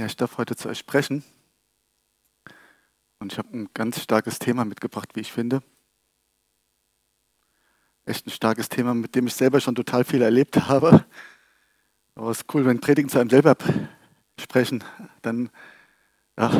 [0.00, 1.22] Ja, ich darf heute zu euch sprechen.
[3.18, 5.62] Und ich habe ein ganz starkes Thema mitgebracht, wie ich finde.
[8.06, 11.04] Echt ein starkes Thema, mit dem ich selber schon total viel erlebt habe.
[12.14, 13.58] Aber es ist cool, wenn Predigen zu einem selber
[14.40, 14.82] sprechen,
[15.20, 15.50] dann
[16.38, 16.50] ja,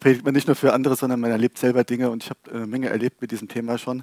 [0.00, 2.66] predigt man nicht nur für andere, sondern man erlebt selber Dinge und ich habe eine
[2.66, 4.02] Menge erlebt mit diesem Thema schon.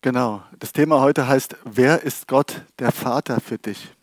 [0.00, 3.94] Genau, das Thema heute heißt, wer ist Gott, der Vater für dich?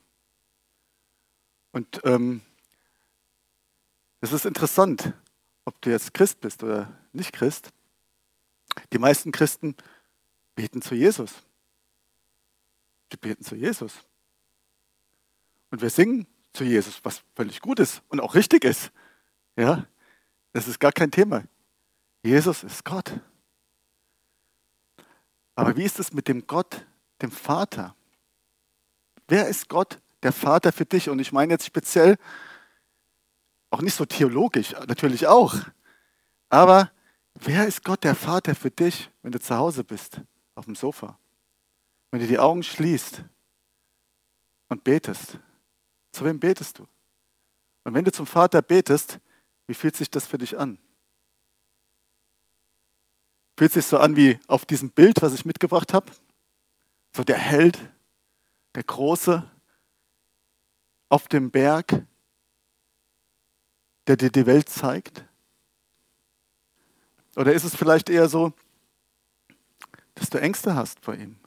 [1.73, 2.39] Und ähm,
[4.25, 5.13] es ist interessant,
[5.65, 7.71] ob du jetzt Christ bist oder nicht Christ.
[8.91, 9.75] Die meisten Christen
[10.55, 11.31] beten zu Jesus.
[13.11, 13.93] Die beten zu Jesus.
[15.69, 18.91] Und wir singen zu Jesus, was völlig gut ist und auch richtig ist.
[19.55, 19.85] Ja,
[20.53, 21.43] das ist gar kein Thema.
[22.23, 23.11] Jesus ist Gott.
[25.53, 26.83] Aber wie ist es mit dem Gott,
[27.21, 27.95] dem Vater?
[29.27, 31.09] Wer ist Gott, der Vater für dich?
[31.09, 32.17] Und ich meine jetzt speziell
[33.75, 35.53] auch nicht so theologisch, natürlich auch.
[36.47, 36.91] Aber
[37.33, 40.21] wer ist Gott, der Vater für dich, wenn du zu Hause bist,
[40.55, 41.19] auf dem Sofa?
[42.09, 43.23] Wenn du die Augen schließt
[44.69, 45.39] und betest.
[46.13, 46.87] Zu wem betest du?
[47.83, 49.19] Und wenn du zum Vater betest,
[49.67, 50.77] wie fühlt sich das für dich an?
[53.57, 56.09] Fühlt sich so an wie auf diesem Bild, was ich mitgebracht habe?
[57.13, 57.77] So der Held,
[58.73, 59.43] der Große
[61.09, 62.05] auf dem Berg,
[64.07, 65.25] der dir die Welt zeigt?
[67.35, 68.53] Oder ist es vielleicht eher so,
[70.15, 71.37] dass du Ängste hast vor ihm?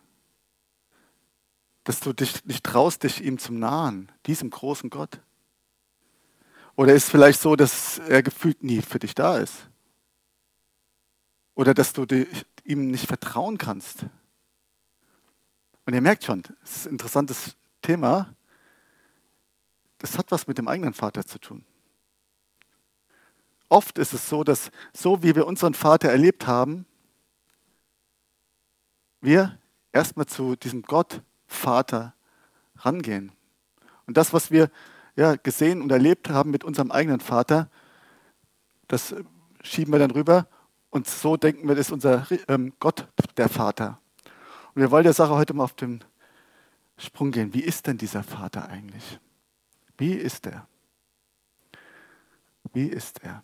[1.85, 5.21] Dass du dich nicht traust, dich ihm zu nahen, diesem großen Gott?
[6.77, 9.69] Oder ist es vielleicht so, dass er gefühlt nie für dich da ist?
[11.55, 12.07] Oder dass du
[12.65, 14.05] ihm nicht vertrauen kannst?
[15.87, 18.35] Und ihr merkt schon, es ist ein interessantes Thema.
[19.97, 21.65] Das hat was mit dem eigenen Vater zu tun.
[23.69, 26.87] Oft ist es so, dass so wie wir unseren Vater erlebt haben,
[29.21, 29.59] wir
[29.93, 32.15] erstmal zu diesem Gott, Vater,
[32.77, 33.33] rangehen.
[34.07, 34.71] Und das, was wir
[35.17, 37.69] ja, gesehen und erlebt haben mit unserem eigenen Vater,
[38.87, 39.15] das
[39.63, 40.47] schieben wir dann rüber
[40.91, 44.01] und so denken wir, das ist unser ähm, Gott, der Vater.
[44.75, 46.03] Und wir wollen der Sache heute mal auf den
[46.97, 47.53] Sprung gehen.
[47.53, 49.19] Wie ist denn dieser Vater eigentlich?
[49.99, 50.67] Wie ist er?
[52.73, 53.43] Wie ist er?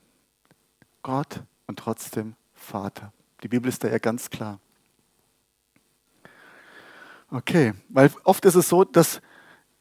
[1.04, 3.12] Gott und trotzdem Vater.
[3.42, 4.58] Die Bibel ist da ja ganz klar.
[7.30, 9.20] Okay, weil oft ist es so, dass,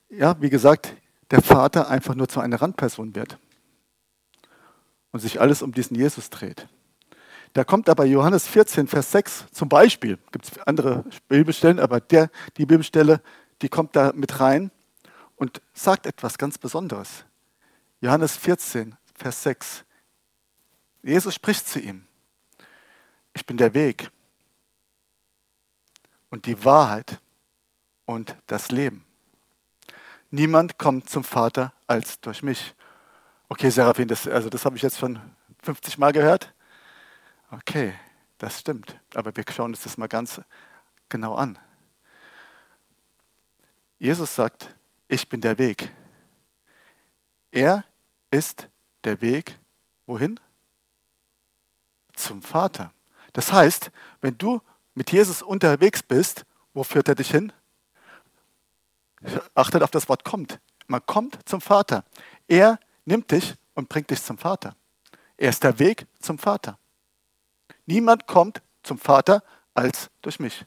[0.10, 0.94] ja, wie gesagt,
[1.32, 3.40] der Vater einfach nur zu einer Randperson wird
[5.12, 6.68] und sich alles um diesen Jesus dreht.
[7.54, 12.30] Da kommt aber Johannes 14, Vers 6 zum Beispiel, gibt es andere Bibelstellen, aber der,
[12.58, 13.22] die Bibelstelle,
[13.62, 14.72] die kommt da mit rein
[15.38, 17.24] und sagt etwas ganz Besonderes.
[18.02, 19.86] Johannes 14, Vers 6.
[21.04, 22.08] Jesus spricht zu ihm.
[23.34, 24.10] Ich bin der Weg
[26.30, 27.20] und die Wahrheit
[28.06, 29.06] und das Leben.
[30.32, 32.74] Niemand kommt zum Vater als durch mich.
[33.50, 35.20] Okay, Seraphin, das, also das habe ich jetzt schon
[35.62, 36.54] 50 Mal gehört.
[37.52, 37.94] Okay,
[38.40, 39.00] das stimmt.
[39.14, 40.42] Aber wir schauen uns das mal ganz
[41.10, 41.60] genau an.
[44.00, 44.74] Jesus sagt,
[45.08, 45.92] ich bin der Weg.
[47.52, 47.86] Er
[48.32, 48.70] ist
[49.04, 49.60] der Weg,
[50.08, 50.40] wohin?
[52.24, 52.94] Zum Vater.
[53.34, 53.92] Das heißt,
[54.22, 54.62] wenn du
[54.94, 57.52] mit Jesus unterwegs bist, wo führt er dich hin?
[59.56, 60.60] Achtet auf das Wort kommt.
[60.88, 62.04] Man kommt zum Vater.
[62.48, 64.76] Er nimmt dich und bringt dich zum Vater.
[65.38, 66.78] Er ist der Weg zum Vater.
[67.86, 70.66] Niemand kommt zum Vater als durch mich.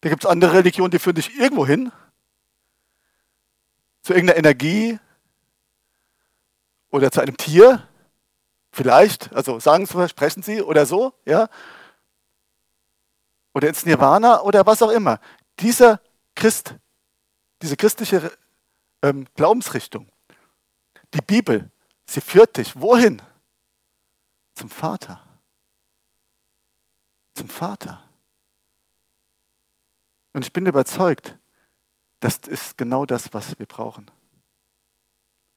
[0.00, 1.90] Da gibt es andere Religionen, die führen dich irgendwo hin,
[4.02, 4.98] zu irgendeiner Energie
[6.90, 7.88] oder zu einem Tier
[8.74, 11.48] Vielleicht, also sagen Sie, sprechen Sie oder so, ja?
[13.54, 15.20] Oder ins Nirvana oder was auch immer.
[15.60, 16.00] Dieser
[16.34, 16.74] Christ,
[17.62, 18.36] diese christliche
[19.00, 20.10] ähm, Glaubensrichtung,
[21.14, 21.70] die Bibel,
[22.04, 23.22] sie führt dich wohin?
[24.54, 25.22] Zum Vater.
[27.34, 28.02] Zum Vater.
[30.32, 31.38] Und ich bin überzeugt,
[32.18, 34.10] das ist genau das, was wir brauchen.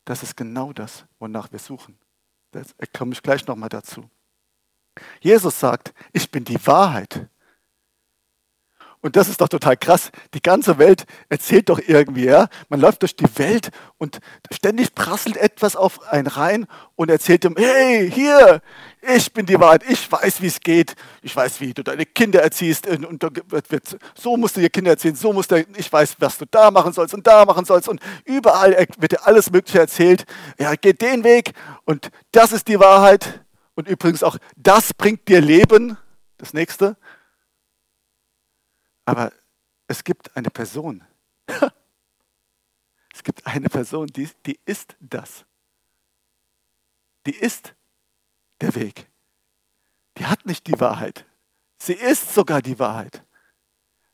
[0.05, 1.97] Das ist genau das, wonach wir suchen.
[2.51, 2.61] Da
[2.97, 4.09] komme ich gleich nochmal dazu.
[5.19, 7.27] Jesus sagt, ich bin die Wahrheit.
[9.01, 10.11] Und das ist doch total krass.
[10.33, 12.47] Die ganze Welt erzählt doch irgendwie, ja.
[12.67, 14.19] Man läuft durch die Welt und
[14.51, 16.65] ständig prasselt etwas auf einen rein
[16.95, 18.61] und erzählt ihm, hey, hier,
[19.09, 19.89] Ich bin die Wahrheit.
[19.89, 20.93] Ich weiß, wie es geht.
[21.21, 22.87] Ich weiß, wie du deine Kinder erziehst.
[22.87, 23.25] Und
[24.15, 25.15] so musst du dir Kinder erziehen.
[25.15, 27.87] So musst du, ich weiß, was du da machen sollst und da machen sollst.
[27.87, 30.25] Und überall wird dir alles Mögliche erzählt.
[30.59, 31.53] Ja, geh den Weg.
[31.85, 33.45] Und das ist die Wahrheit.
[33.75, 35.97] Und übrigens auch, das bringt dir Leben.
[36.37, 36.97] Das nächste.
[39.05, 39.31] Aber
[39.87, 41.01] es gibt eine Person.
[43.13, 45.45] es gibt eine Person, die, die ist das.
[47.25, 47.73] Die ist
[48.61, 49.07] der Weg.
[50.17, 51.25] Die hat nicht die Wahrheit.
[51.77, 53.23] Sie ist sogar die Wahrheit.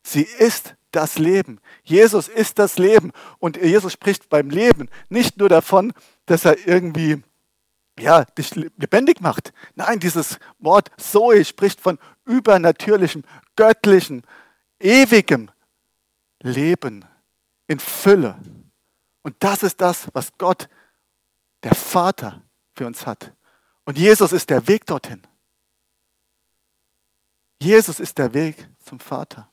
[0.04, 1.60] Sie ist das Leben.
[1.84, 3.12] Jesus ist das Leben.
[3.40, 5.94] Und Jesus spricht beim Leben nicht nur davon,
[6.26, 7.24] dass er irgendwie
[8.00, 9.54] ja, dich lebendig macht.
[9.76, 13.24] Nein, dieses Wort Zoe spricht von übernatürlichem,
[13.56, 14.24] göttlichem,
[14.80, 15.52] ewigem
[16.42, 17.06] Leben
[17.68, 18.38] in Fülle.
[19.22, 20.68] Und das ist das, was Gott,
[21.64, 22.42] der Vater,
[22.76, 23.32] für uns hat.
[23.86, 25.22] Und Jesus ist der Weg dorthin.
[27.62, 29.50] Jesus ist der Weg zum Vater.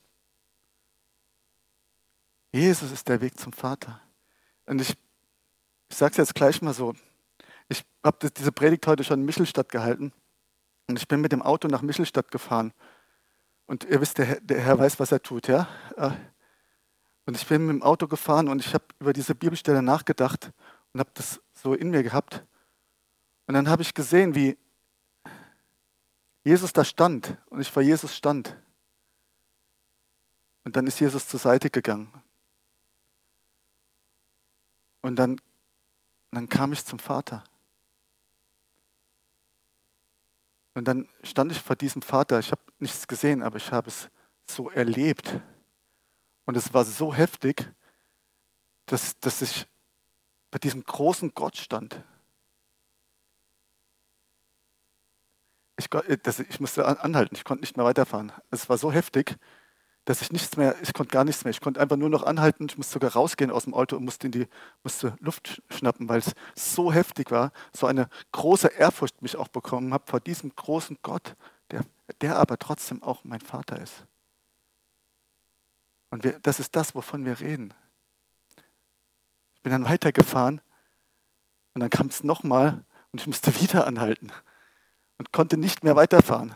[2.53, 4.01] Jesus ist der Weg zum Vater.
[4.65, 4.95] Und ich,
[5.89, 6.93] ich sage es jetzt gleich mal so.
[7.69, 10.11] Ich habe diese Predigt heute schon in Michelstadt gehalten.
[10.87, 12.73] Und ich bin mit dem Auto nach Michelstadt gefahren.
[13.65, 15.69] Und ihr wisst, der Herr, der Herr weiß, was er tut, ja?
[15.95, 16.11] Äh,
[17.25, 20.51] und ich bin mit dem Auto gefahren und ich habe über diese Bibelstelle nachgedacht
[20.91, 22.43] und habe das so in mir gehabt.
[23.51, 24.57] Und dann habe ich gesehen, wie
[26.45, 28.55] Jesus da stand und ich vor Jesus stand.
[30.63, 32.13] Und dann ist Jesus zur Seite gegangen.
[35.01, 35.41] Und dann,
[36.31, 37.43] dann kam ich zum Vater.
[40.73, 42.39] Und dann stand ich vor diesem Vater.
[42.39, 44.09] Ich habe nichts gesehen, aber ich habe es
[44.49, 45.41] so erlebt.
[46.45, 47.69] Und es war so heftig,
[48.85, 49.67] dass, dass ich
[50.51, 52.01] bei diesem großen Gott stand.
[55.81, 58.31] Ich, äh, das, ich musste anhalten, ich konnte nicht mehr weiterfahren.
[58.51, 59.37] Es war so heftig,
[60.05, 61.51] dass ich nichts mehr, ich konnte gar nichts mehr.
[61.51, 62.67] Ich konnte einfach nur noch anhalten.
[62.69, 64.47] Ich musste sogar rausgehen aus dem Auto und musste in die
[64.83, 69.93] musste Luft schnappen, weil es so heftig war, so eine große Ehrfurcht mich auch bekommen
[69.93, 71.35] habe vor diesem großen Gott,
[71.71, 71.83] der,
[72.21, 74.05] der aber trotzdem auch mein Vater ist.
[76.11, 77.73] Und wir, das ist das, wovon wir reden.
[79.55, 80.61] Ich bin dann weitergefahren
[81.73, 84.31] und dann kam es nochmal und ich musste wieder anhalten
[85.21, 86.55] und konnte nicht mehr weiterfahren.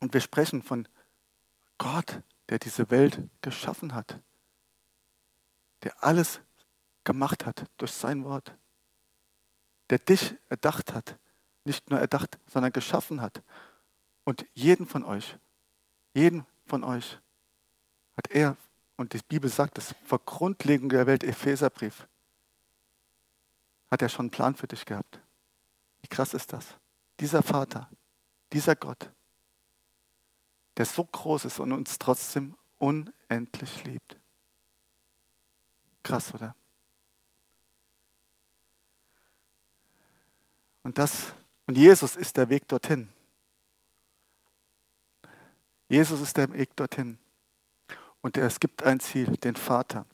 [0.00, 0.88] Und wir sprechen von
[1.76, 4.18] Gott, der diese Welt geschaffen hat,
[5.82, 6.40] der alles
[7.04, 8.56] gemacht hat durch sein Wort,
[9.90, 11.18] der dich erdacht hat,
[11.64, 13.42] nicht nur erdacht, sondern geschaffen hat.
[14.24, 15.36] Und jeden von euch,
[16.14, 17.18] jeden von euch
[18.16, 18.56] hat er,
[18.96, 22.08] und die Bibel sagt es, vor Grundlegung der Welt, Epheserbrief,
[23.90, 25.20] hat er schon einen Plan für dich gehabt.
[26.00, 26.66] Wie krass ist das?
[27.20, 27.90] Dieser Vater,
[28.52, 29.10] dieser Gott,
[30.76, 34.16] der so groß ist und uns trotzdem unendlich liebt.
[36.02, 36.54] Krass, oder?
[40.84, 41.34] Und das
[41.66, 43.10] und Jesus ist der Weg dorthin.
[45.88, 47.18] Jesus ist der Weg dorthin.
[48.22, 50.06] Und es gibt ein Ziel, den Vater.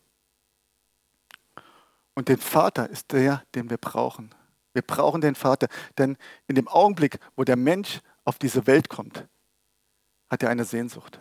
[2.15, 4.35] Und den Vater ist der, den wir brauchen.
[4.75, 9.27] Wir brauchen den Vater, denn in dem Augenblick, wo der Mensch auf diese Welt kommt,
[10.29, 11.21] hat er eine Sehnsucht.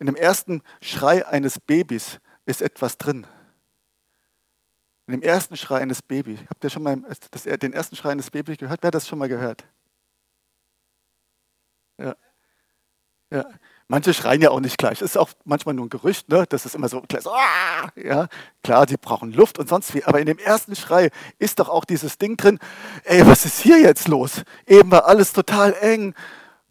[0.00, 3.26] In dem ersten Schrei eines Babys ist etwas drin.
[5.06, 6.96] In dem ersten Schrei eines Babys, habt ihr schon mal
[7.30, 8.82] das, den ersten Schrei eines Babys gehört?
[8.82, 9.64] Wer hat das schon mal gehört?
[11.98, 12.16] Ja.
[13.30, 13.44] ja.
[13.90, 14.98] Manche schreien ja auch nicht gleich.
[14.98, 16.44] Das ist auch manchmal nur ein Gerücht, ne?
[16.46, 17.88] Das ist immer so, so ah!
[17.96, 18.28] ja,
[18.62, 20.04] klar, die brauchen Luft und sonst wie.
[20.04, 22.58] Aber in dem ersten Schrei ist doch auch dieses Ding drin,
[23.04, 24.42] ey, was ist hier jetzt los?
[24.66, 26.14] Eben war alles total eng,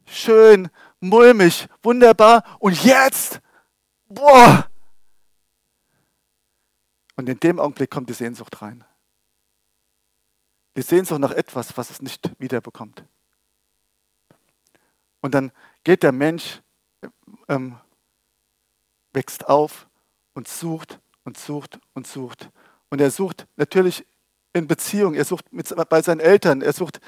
[0.05, 0.69] schön,
[1.00, 2.43] mulmig, wunderbar.
[2.59, 3.41] Und jetzt,
[4.07, 4.67] boah!
[7.15, 8.83] Und in dem Augenblick kommt die Sehnsucht rein.
[10.75, 13.03] Die Sehnsucht nach etwas, was es nicht wiederbekommt.
[15.21, 15.51] Und dann
[15.83, 16.62] geht der Mensch
[17.48, 17.77] ähm,
[19.13, 19.88] wächst auf
[20.34, 22.50] und sucht und sucht und sucht.
[22.89, 24.06] Und er sucht natürlich
[24.54, 27.00] in Beziehung, er sucht mit, bei seinen Eltern, er sucht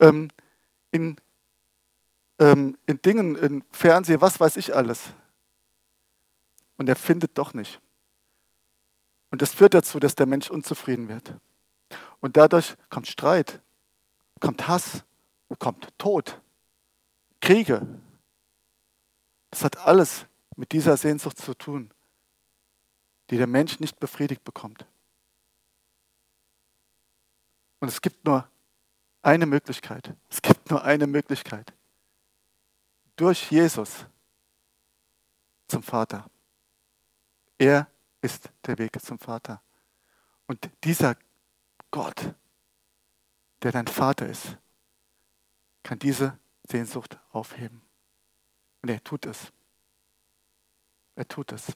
[0.00, 0.30] ähm,
[0.90, 1.16] in,
[2.38, 5.04] ähm, in Dingen, im Fernsehen, was weiß ich alles.
[6.76, 7.80] Und er findet doch nicht.
[9.30, 11.34] Und das führt dazu, dass der Mensch unzufrieden wird.
[12.20, 13.60] Und dadurch kommt Streit,
[14.40, 15.04] kommt Hass,
[15.58, 16.40] kommt Tod,
[17.40, 17.86] Kriege,
[19.58, 20.24] das hat alles
[20.54, 21.92] mit dieser Sehnsucht zu tun,
[23.28, 24.86] die der Mensch nicht befriedigt bekommt.
[27.80, 28.48] Und es gibt nur
[29.20, 30.14] Eine Möglichkeit.
[30.30, 31.74] Es gibt nur eine Möglichkeit.
[33.16, 34.06] Durch Jesus
[35.66, 36.30] zum Vater.
[37.58, 37.90] Er
[38.22, 39.60] ist der Weg zum Vater.
[40.46, 41.16] Und dieser
[41.90, 42.32] Gott,
[43.62, 44.56] der dein Vater ist,
[45.82, 47.87] kann diese Sehnsucht aufheben.
[48.82, 49.52] Und er tut es.
[51.16, 51.72] Er tut es.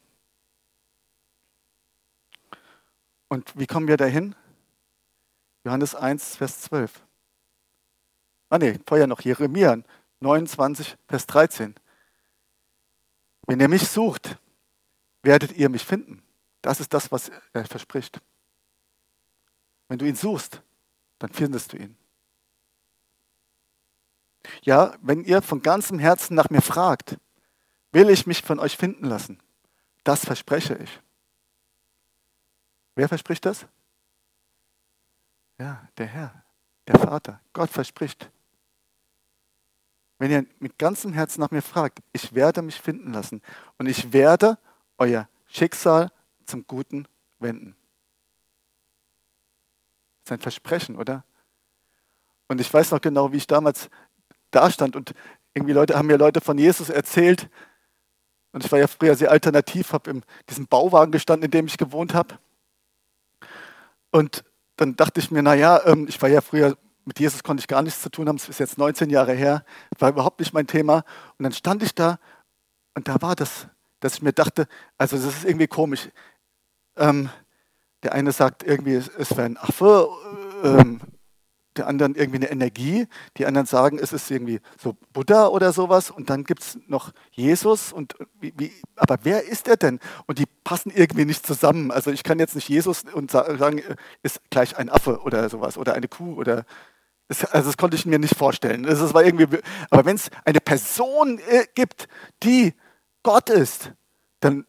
[3.29, 4.35] Und wie kommen wir dahin?
[5.65, 7.03] Johannes 1, Vers 12.
[8.51, 9.83] Ah ne, vorher noch Jeremia
[10.21, 11.75] 29, Vers 13.
[13.47, 14.39] Wenn ihr mich sucht,
[15.23, 16.23] werdet ihr mich finden.
[16.61, 18.21] Das ist das, was er verspricht.
[19.89, 20.63] Wenn du ihn suchst,
[21.19, 21.97] dann findest du ihn.
[24.63, 27.17] Ja, wenn ihr von ganzem Herzen nach mir fragt,
[27.93, 29.41] will ich mich von euch finden lassen.
[30.05, 31.01] Das verspreche ich.
[32.95, 33.67] Wer verspricht das?
[35.59, 36.45] Ja, der Herr,
[36.87, 37.41] der Vater.
[37.53, 38.31] Gott verspricht.
[40.19, 43.43] Wenn ihr mit ganzem Herzen nach mir fragt, ich werde mich finden lassen
[43.79, 44.59] und ich werde
[44.99, 46.11] euer Schicksal
[46.47, 47.07] zum Guten
[47.39, 47.77] wenden.
[50.23, 51.25] Das ist ein Versprechen, oder?
[52.49, 53.89] Und ich weiß noch genau, wie ich damals
[54.53, 55.13] da stand und
[55.55, 57.51] irgendwie Leute haben mir Leute von Jesus erzählt.
[58.53, 61.79] Und ich war ja früher sehr alternativ, habe in diesem Bauwagen gestanden, in dem ich
[61.79, 62.39] gewohnt habe.
[64.11, 64.45] Und
[64.77, 67.83] dann dachte ich mir, naja, ähm, ich war ja früher, mit Jesus konnte ich gar
[67.83, 69.65] nichts zu tun haben, es ist jetzt 19 Jahre her,
[69.99, 71.05] war überhaupt nicht mein Thema.
[71.39, 72.19] Und dann stand ich da
[72.95, 73.69] und da war das,
[74.01, 74.69] dass ich mir dachte,
[74.99, 76.11] also das ist irgendwie komisch.
[76.97, 77.31] Ähm,
[78.03, 80.09] der eine sagt irgendwie, es wäre ein Affe,
[80.63, 81.01] ähm,
[81.77, 86.11] der anderen irgendwie eine Energie, die anderen sagen, es ist irgendwie so Buddha oder sowas
[86.11, 89.99] und dann gibt es noch Jesus und wie, wie, aber wer ist er denn?
[90.27, 91.91] Und die passen irgendwie nicht zusammen.
[91.91, 93.83] Also ich kann jetzt nicht Jesus und sagen,
[94.23, 96.65] ist gleich ein Affe oder sowas oder eine Kuh oder
[97.51, 98.83] also das konnte ich mir nicht vorstellen.
[98.83, 99.59] Das war irgendwie,
[99.91, 102.09] aber wenn es eine Person äh, gibt,
[102.43, 102.75] die
[103.23, 103.93] Gott ist,
[104.41, 104.67] dann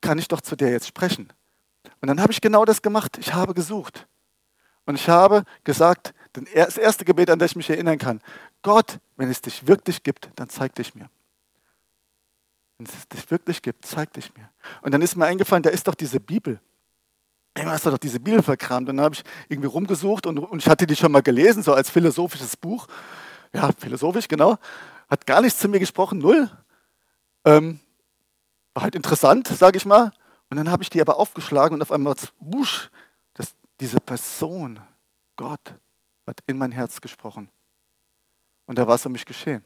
[0.00, 1.32] kann ich doch zu der jetzt sprechen.
[2.00, 3.18] Und dann habe ich genau das gemacht.
[3.18, 4.06] Ich habe gesucht.
[4.84, 6.14] Und ich habe gesagt,
[6.54, 8.20] das erste Gebet, an das ich mich erinnern kann,
[8.62, 11.08] Gott, wenn es dich wirklich gibt, dann zeig dich mir.
[12.78, 14.50] Wenn es dich wirklich gibt, zeig dich mir.
[14.82, 16.60] Und dann ist mir eingefallen, da ist doch diese Bibel.
[17.54, 18.88] Immer hast du doch diese Bibel verkramt.
[18.88, 21.72] Und dann habe ich irgendwie rumgesucht und, und ich hatte die schon mal gelesen, so
[21.72, 22.86] als philosophisches Buch.
[23.54, 24.58] Ja, philosophisch, genau.
[25.08, 26.50] Hat gar nichts zu mir gesprochen, null.
[27.44, 27.80] Ähm,
[28.74, 30.12] war halt interessant, sage ich mal.
[30.50, 32.90] Und dann habe ich die aber aufgeschlagen und auf einmal, wusch,
[33.34, 34.78] das, diese Person,
[35.36, 35.74] Gott,
[36.26, 37.48] hat in mein Herz gesprochen.
[38.66, 39.64] Und da war es um mich geschehen.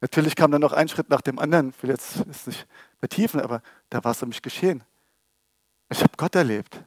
[0.00, 2.66] Natürlich kam dann noch ein Schritt nach dem anderen, ich will jetzt es nicht
[2.98, 4.84] vertiefen, aber da war es um mich geschehen.
[5.88, 6.84] Ich habe Gott erlebt.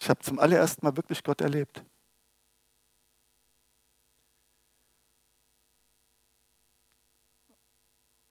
[0.00, 1.84] Ich habe zum allerersten Mal wirklich Gott erlebt.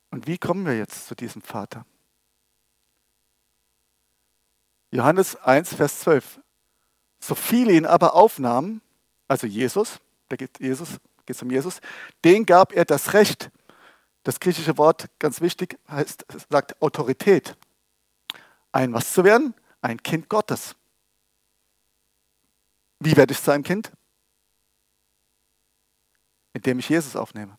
[0.09, 1.85] Und wie kommen wir jetzt zu diesem Vater?
[4.91, 6.41] Johannes 1, Vers 12.
[7.19, 8.81] So viele ihn aber aufnahmen,
[9.27, 9.99] also Jesus,
[10.29, 11.81] da geht Jesus, geht um Jesus,
[12.23, 13.51] den gab er das Recht.
[14.23, 17.55] Das griechische Wort, ganz wichtig, heißt, sagt Autorität.
[18.71, 19.53] Ein was zu werden?
[19.81, 20.75] Ein Kind Gottes.
[22.99, 23.91] Wie werde ich zu einem Kind?
[26.53, 27.57] Indem ich Jesus aufnehme.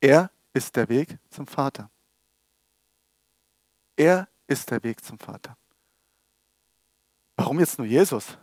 [0.00, 1.90] Er ist der Weg zum Vater.
[3.96, 5.56] Er ist der Weg zum Vater.
[7.36, 8.36] Warum jetzt nur Jesus?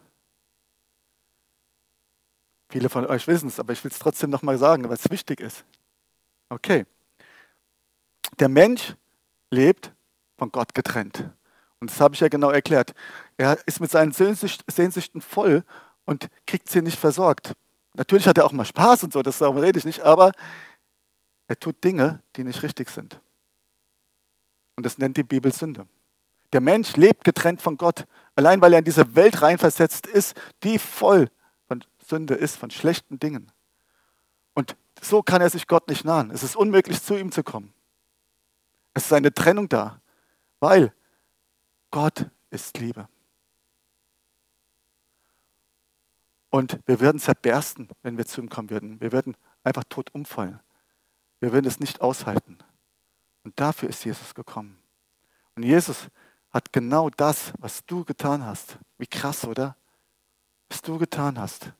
[2.69, 5.39] Viele von euch wissen es, aber ich will es trotzdem nochmal sagen, weil es wichtig
[5.39, 5.65] ist.
[6.49, 6.85] Okay.
[8.39, 8.95] Der Mensch
[9.49, 9.91] lebt
[10.37, 11.29] von Gott getrennt.
[11.79, 12.93] Und das habe ich ja genau erklärt.
[13.37, 15.63] Er ist mit seinen Sehnsüchten voll
[16.05, 17.53] und kriegt sie nicht versorgt.
[17.95, 20.31] Natürlich hat er auch mal Spaß und so, das darum rede ich nicht, aber
[21.47, 23.19] er tut Dinge, die nicht richtig sind.
[24.75, 25.87] Und das nennt die Bibel Sünde.
[26.53, 30.77] Der Mensch lebt getrennt von Gott, allein weil er in diese Welt reinversetzt ist, die
[30.77, 31.29] voll
[32.09, 33.51] Sünde ist, von schlechten Dingen.
[34.53, 36.31] Und so kann er sich Gott nicht nahen.
[36.31, 37.73] Es ist unmöglich, zu ihm zu kommen.
[38.93, 40.01] Es ist eine Trennung da,
[40.59, 40.93] weil
[41.91, 43.07] Gott ist Liebe.
[46.49, 48.99] Und wir würden zerbersten, wenn wir zu ihm kommen würden.
[48.99, 50.59] Wir würden einfach tot umfallen.
[51.39, 52.57] Wir würden es nicht aushalten.
[53.43, 54.81] Und dafür ist Jesus gekommen.
[55.55, 56.07] Und Jesus
[56.49, 58.79] hat genau das, was du getan hast.
[58.97, 59.75] Wie krass, oder?
[60.69, 61.71] Was du getan hast,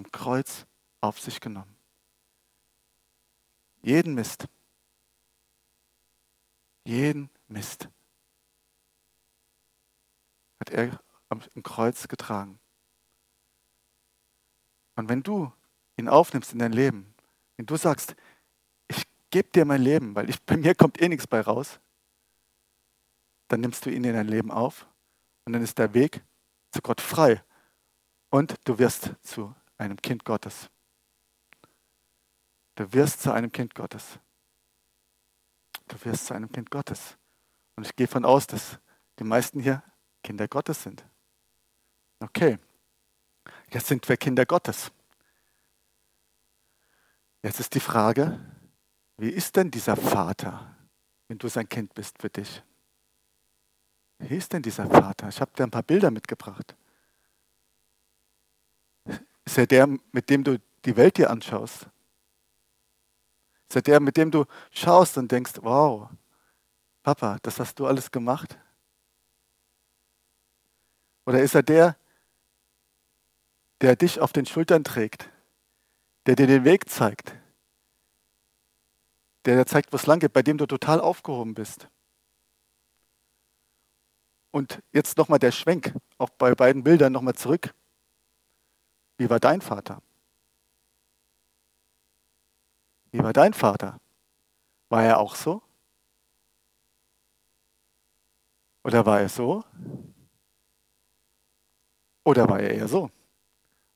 [0.00, 0.66] am Kreuz
[1.02, 1.76] auf sich genommen.
[3.82, 4.48] Jeden Mist.
[6.84, 7.90] Jeden Mist
[10.58, 12.58] hat er am Kreuz getragen.
[14.96, 15.52] Und wenn du
[15.98, 17.14] ihn aufnimmst in dein Leben,
[17.56, 18.16] wenn du sagst,
[18.88, 21.78] ich gebe dir mein Leben, weil ich, bei mir kommt eh nichts bei raus,
[23.48, 24.86] dann nimmst du ihn in dein Leben auf
[25.44, 26.24] und dann ist der Weg
[26.70, 27.42] zu Gott frei
[28.30, 30.70] und du wirst zu einem Kind Gottes.
[32.76, 34.18] Du wirst zu einem Kind Gottes.
[35.88, 37.16] Du wirst zu einem Kind Gottes.
[37.76, 38.78] Und ich gehe von aus, dass
[39.18, 39.82] die meisten hier
[40.22, 41.04] Kinder Gottes sind.
[42.20, 42.58] Okay,
[43.70, 44.92] jetzt sind wir Kinder Gottes.
[47.42, 48.38] Jetzt ist die Frage,
[49.16, 50.76] wie ist denn dieser Vater,
[51.28, 52.62] wenn du sein Kind bist für dich?
[54.18, 55.28] Wie ist denn dieser Vater?
[55.28, 56.76] Ich habe dir ein paar Bilder mitgebracht.
[59.50, 61.88] Ist er der, mit dem du die Welt dir anschaust?
[63.68, 66.08] Ist er der, mit dem du schaust und denkst, wow,
[67.02, 68.56] Papa, das hast du alles gemacht?
[71.26, 71.96] Oder ist er der,
[73.80, 75.28] der dich auf den Schultern trägt,
[76.26, 77.34] der dir den Weg zeigt,
[79.46, 81.88] der dir zeigt, wo es lang geht, bei dem du total aufgehoben bist?
[84.52, 87.74] Und jetzt nochmal der Schwenk, auch bei beiden Bildern nochmal zurück.
[89.20, 90.00] Wie war dein Vater?
[93.10, 94.00] Wie war dein Vater?
[94.88, 95.60] War er auch so?
[98.82, 99.62] Oder war er so?
[102.24, 103.10] Oder war er eher so?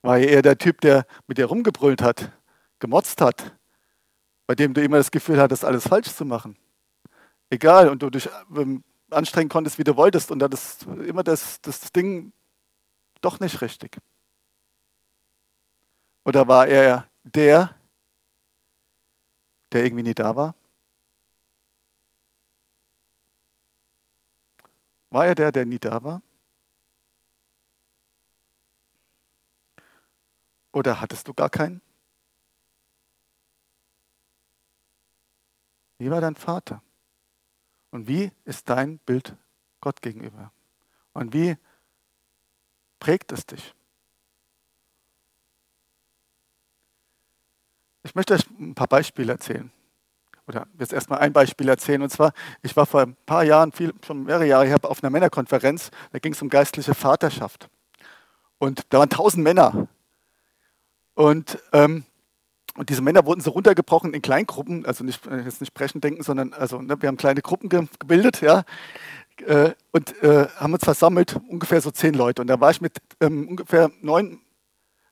[0.02, 2.31] War er eher der Typ, der mit dir rumgebrüllt hat,
[2.78, 3.57] gemotzt hat,
[4.47, 6.59] bei dem du immer das Gefühl hattest, alles falsch zu machen?
[7.49, 11.62] Egal, und du dich ähm, anstrengen konntest, wie du wolltest, und dann ist immer das,
[11.62, 12.35] das Ding
[13.23, 13.97] doch nicht richtig.
[16.25, 17.75] Oder war er der,
[19.73, 20.54] der irgendwie nie da war?
[25.11, 26.23] War er der, der nie da war?
[30.73, 31.81] Oder hattest du gar keinen?
[35.99, 36.83] Wie war dein Vater?
[37.90, 39.37] Und wie ist dein Bild
[39.81, 40.52] Gott gegenüber?
[41.12, 41.57] Und wie
[42.99, 43.73] prägt es dich?
[48.05, 49.71] Ich möchte euch ein paar Beispiele erzählen.
[50.47, 52.03] Oder jetzt erstmal ein Beispiel erzählen.
[52.03, 55.11] Und zwar, ich war vor ein paar Jahren, viel, schon mehrere Jahre her, auf einer
[55.11, 55.90] Männerkonferenz.
[56.12, 57.71] Da ging es um geistliche Vaterschaft.
[58.59, 59.88] Und da waren tausend Männer.
[61.14, 62.05] Und, ähm,
[62.77, 66.23] und diese Männer wurden so runtergebrochen in Kleingruppen, also nicht, äh, jetzt nicht brechen denken,
[66.23, 68.64] sondern also, ne, wir haben kleine Gruppen ge gebildet, ja,
[69.47, 72.43] äh, und äh, haben uns versammelt, ungefähr so zehn Leute.
[72.43, 74.40] Und da war ich mit ähm, ungefähr neun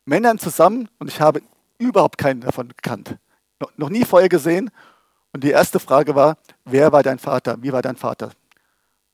[0.04, 1.40] Männern zusammen und ich habe
[1.82, 3.18] überhaupt keinen davon gekannt.
[3.60, 4.70] No, noch nie vorher gesehen.
[5.32, 7.56] Und die erste Frage war, wer war dein Vater?
[7.60, 8.30] Wie war dein Vater?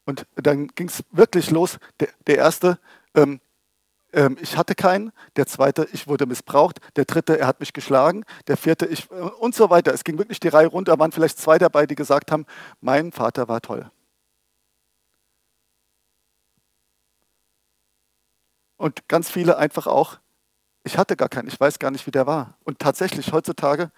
[0.05, 1.79] Und dann ging es wirklich los.
[2.01, 2.79] Der, der erste,
[3.15, 3.41] ähm,
[4.13, 5.13] ähm, ich hatte keinen.
[5.37, 6.79] Der zweite, ich wurde missbraucht.
[6.97, 8.25] Der dritte, er hat mich geschlagen.
[8.47, 9.93] Der vierte, ich äh, und so weiter.
[9.93, 10.99] Es ging wirklich die Reihe runter.
[10.99, 12.47] Waren vielleicht zwei dabei, die gesagt haben,
[12.81, 13.91] mein Vater war toll.
[18.79, 20.19] Und ganz viele einfach auch,
[20.89, 22.55] ich hatte gar keinen, ich weiß gar nicht, wie der war.
[22.65, 23.91] Und tatsächlich heutzutage,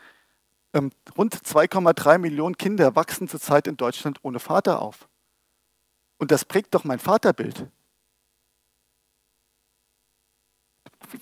[0.75, 5.09] ähm, rund 2,3 Millionen Kinder wachsen zurzeit in Deutschland ohne Vater auf.
[6.19, 7.69] Und das prägt doch mein Vaterbild.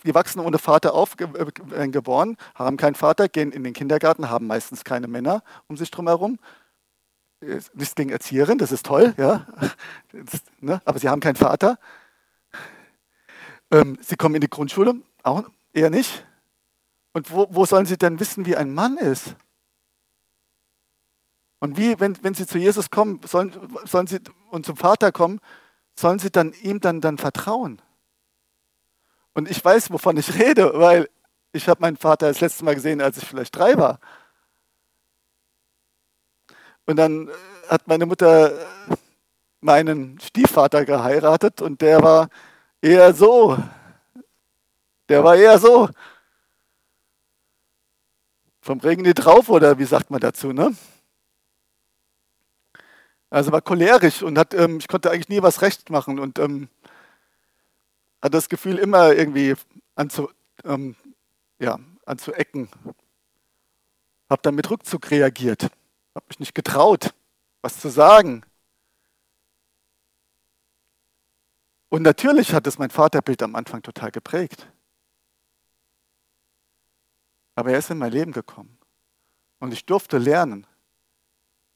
[0.05, 4.47] die wachsen ohne Vater aufgeboren, äh, geboren, haben keinen Vater, gehen in den Kindergarten, haben
[4.47, 6.39] meistens keine Männer um sich drum herum.
[7.41, 9.47] Nichts gegen Erzieherin, das ist toll, ja.
[10.13, 10.83] Das, ne?
[10.85, 11.79] aber sie haben keinen Vater.
[13.71, 16.25] Ähm, sie kommen in die Grundschule, auch eher nicht.
[17.13, 19.35] Und wo, wo sollen sie denn wissen, wie ein Mann ist?
[21.61, 23.53] Und wie, wenn, wenn sie zu Jesus kommen, sollen,
[23.85, 25.41] sollen sie und zum Vater kommen,
[25.97, 27.83] sollen sie dann ihm dann, dann vertrauen?
[29.35, 31.09] Und ich weiß, wovon ich rede, weil
[31.53, 33.99] ich habe meinen Vater das letzte Mal gesehen, als ich vielleicht drei war.
[36.87, 37.33] Und dann äh,
[37.69, 38.97] hat meine Mutter äh,
[39.61, 42.29] meinen Stiefvater geheiratet und der war
[42.81, 43.59] eher so.
[45.09, 45.89] Der war eher so.
[48.61, 50.77] Vom Regen nie drauf oder wie sagt man dazu, ne?
[53.31, 56.69] Also war cholerisch und hat, ähm, ich konnte eigentlich nie was recht machen und ähm,
[58.23, 59.55] hat das Gefühl, immer irgendwie
[59.95, 60.31] anzu,
[60.65, 60.97] ähm,
[61.59, 62.69] ja, anzuecken.
[64.31, 65.65] Habe dann mit Rückzug reagiert.
[66.15, 67.15] Habe mich nicht getraut,
[67.63, 68.45] was zu sagen.
[71.91, 74.69] Und natürlich hat es mein Vaterbild am Anfang total geprägt.
[77.59, 78.79] Aber er ist in mein Leben gekommen.
[79.59, 80.65] Und ich durfte lernen,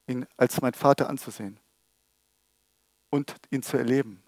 [0.07, 1.59] ihn als mein Vater anzusehen
[3.11, 4.23] und ihn zu erleben.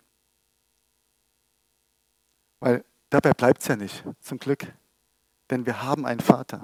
[2.59, 4.67] Weil dabei bleibt es ja nicht, zum Glück.
[5.49, 6.61] denn wir haben einen Vater,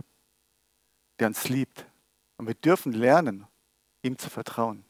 [1.21, 1.87] der uns liebt.
[2.37, 3.47] Und wir dürfen lernen,
[4.03, 4.85] ihm zu vertrauen.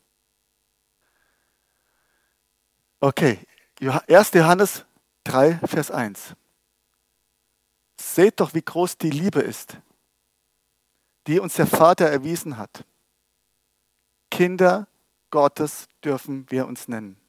[3.01, 3.39] Okay,
[3.83, 4.33] 1.
[4.33, 4.87] Johannes
[5.25, 6.35] 3, Vers 1.
[8.01, 9.77] Seht doch, wie groß die Liebe ist,
[11.31, 12.85] die uns der Vater erwiesen hat.
[14.33, 14.89] Kinder
[15.31, 17.21] Gottes dürfen wir uns nennen.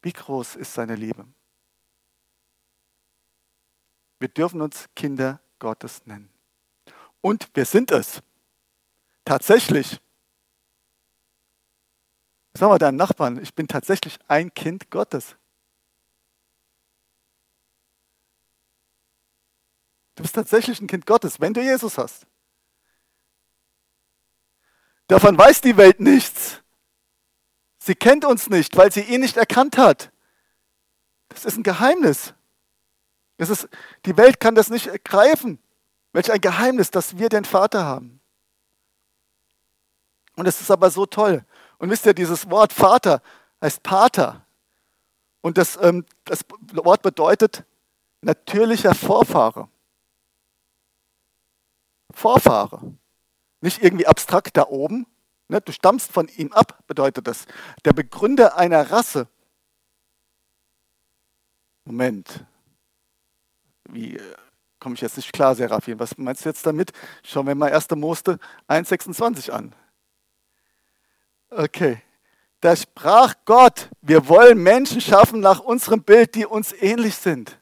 [0.00, 1.26] Wie groß ist seine Liebe?
[4.20, 6.30] Wir dürfen uns Kinder Gottes nennen.
[7.20, 8.22] Und wir sind es.
[9.24, 10.00] Tatsächlich.
[12.54, 15.34] Sag mal deinem Nachbarn, ich bin tatsächlich ein Kind Gottes.
[20.14, 22.24] Du bist tatsächlich ein Kind Gottes, wenn du Jesus hast.
[25.08, 26.62] Davon weiß die Welt nichts.
[27.78, 30.10] Sie kennt uns nicht, weil sie ihn nicht erkannt hat.
[31.28, 32.34] Das ist ein Geheimnis.
[33.36, 33.68] Das ist,
[34.04, 35.58] die Welt kann das nicht ergreifen.
[36.12, 38.20] Welch ein Geheimnis, dass wir den Vater haben.
[40.34, 41.44] Und es ist aber so toll.
[41.78, 43.22] Und wisst ihr, dieses Wort Vater
[43.60, 44.46] heißt Pater.
[45.40, 47.64] Und das, ähm, das Wort bedeutet
[48.20, 49.68] natürlicher Vorfahre.
[52.10, 52.94] Vorfahre.
[53.60, 55.06] Nicht irgendwie abstrakt da oben.
[55.48, 55.60] Ne?
[55.60, 57.46] Du stammst von ihm ab, bedeutet das.
[57.84, 59.28] Der Begründer einer Rasse.
[61.84, 62.44] Moment.
[63.88, 64.34] Wie äh,
[64.80, 65.98] komme ich jetzt nicht klar, Seraphim?
[66.00, 66.92] Was meinst du jetzt damit?
[67.22, 67.90] Schauen wir mal 1.
[67.90, 68.38] Mose
[68.68, 69.74] 1,26 an.
[71.50, 72.02] Okay.
[72.60, 77.60] Da sprach Gott, wir wollen Menschen schaffen nach unserem Bild, die uns ähnlich sind.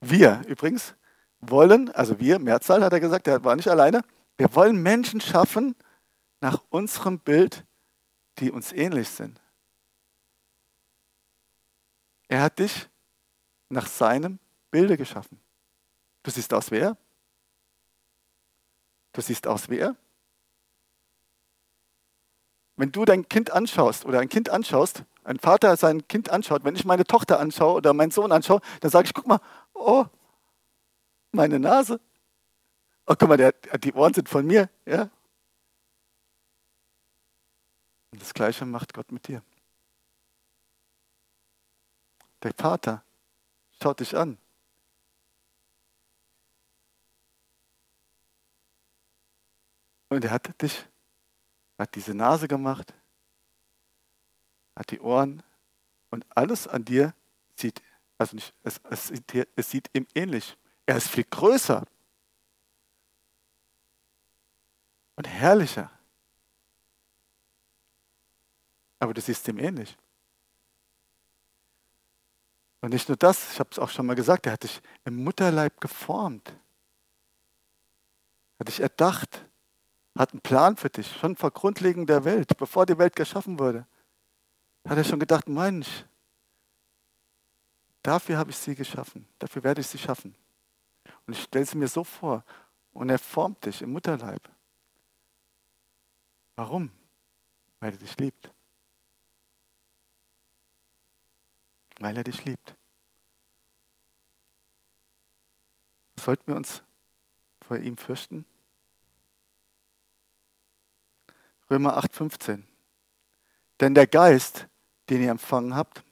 [0.00, 0.94] Wir übrigens
[1.40, 4.02] wollen, also wir, Mehrzahl hat er gesagt, er war nicht alleine,
[4.38, 5.74] wir wollen Menschen schaffen
[6.40, 7.64] nach unserem Bild,
[8.38, 9.40] die uns ähnlich sind.
[12.28, 12.88] Er hat dich
[13.68, 14.38] nach seinem
[14.70, 15.40] Bilde geschaffen.
[16.22, 16.96] Du siehst aus wie er.
[19.12, 19.96] Du siehst aus wie er.
[22.76, 26.76] Wenn du dein Kind anschaust oder ein Kind anschaust, ein Vater sein Kind anschaut, wenn
[26.76, 29.40] ich meine Tochter anschaue oder meinen Sohn anschaue, dann sage ich, guck mal,
[29.72, 30.04] oh,
[31.32, 32.00] meine Nase.
[33.06, 34.68] Oh, guck mal, der, die Ohren sind von mir.
[34.84, 35.10] Ja?
[38.10, 39.42] Und das Gleiche macht Gott mit dir.
[42.42, 43.04] Der Vater
[43.80, 44.38] schaut dich an.
[50.08, 50.86] Und er hat dich
[51.78, 52.94] hat diese Nase gemacht,
[54.74, 55.42] hat die Ohren
[56.10, 57.14] und alles an dir
[57.54, 57.82] sieht,
[58.18, 59.12] also nicht, es, es,
[59.56, 60.56] es sieht ihm ähnlich.
[60.86, 61.84] Er ist viel größer
[65.16, 65.90] und herrlicher.
[68.98, 69.96] Aber du siehst ihm ähnlich.
[72.80, 75.22] Und nicht nur das, ich habe es auch schon mal gesagt, er hat dich im
[75.24, 76.48] Mutterleib geformt.
[78.58, 79.46] Er hat dich erdacht
[80.18, 83.86] hat einen Plan für dich, schon vor Grundlegung der Welt, bevor die Welt geschaffen wurde.
[84.88, 86.04] Hat er schon gedacht, Mensch,
[88.02, 90.34] dafür habe ich sie geschaffen, dafür werde ich sie schaffen.
[91.26, 92.44] Und ich stelle sie mir so vor,
[92.92, 94.48] und er formt dich im Mutterleib.
[96.56, 96.90] Warum?
[97.80, 98.50] Weil er dich liebt.
[102.00, 102.74] Weil er dich liebt.
[106.18, 106.82] Sollten wir uns
[107.60, 108.46] vor ihm fürchten?
[111.70, 112.62] Römer 8,15.
[113.80, 114.66] Denn der Geist,
[115.10, 116.02] den ihr empfangen habt,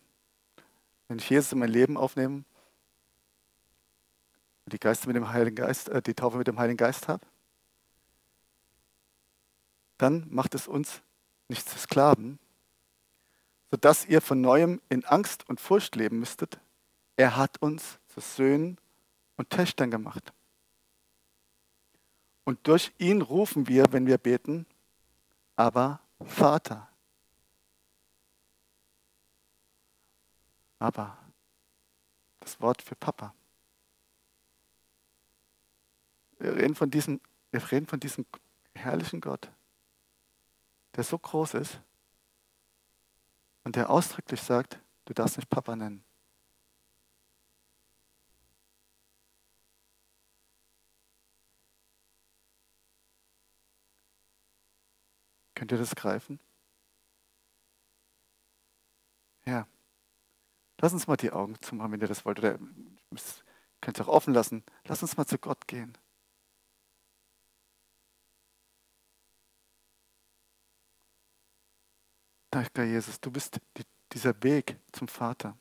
[1.09, 2.45] wenn ich Jesus in mein Leben aufnehme,
[4.67, 7.27] die Geister mit dem Heiligen Geist, äh, die Taufe mit dem Heiligen Geist habe,
[9.99, 11.03] dann macht es uns
[11.49, 12.39] nicht zu Sklaven,
[13.71, 16.59] sodass ihr von neuem in Angst und Furcht leben müsstet.
[17.17, 18.79] Er hat uns zu Söhnen
[19.37, 20.33] und Töchtern gemacht.
[22.45, 24.67] Und durch ihn rufen wir, wenn wir beten,
[25.57, 26.89] aber Vater.
[30.79, 31.17] Aber
[32.41, 33.35] das Wort für Papa.
[36.39, 38.27] Wir reden von diesem, wir reden von diesem
[38.75, 39.51] herrlichen Gott,
[40.97, 41.81] der so groß ist
[43.65, 46.05] und der ausdrücklich sagt, du darfst mich Papa nennen.
[55.55, 56.39] Könnt ihr das greifen?
[59.47, 59.67] Ja.
[60.81, 62.39] Lass uns mal die Augen zumachen, wenn ihr das wollt.
[62.39, 62.59] Oder
[63.81, 64.65] könnt ihr auch offen lassen.
[64.85, 65.97] Lass uns mal zu Gott gehen.
[72.55, 75.59] Danke, Jesus, du bist die, dieser Weg zum Vater.